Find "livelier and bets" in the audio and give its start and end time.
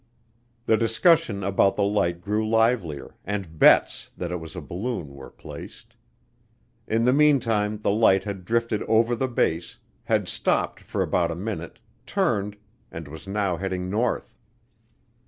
2.49-4.09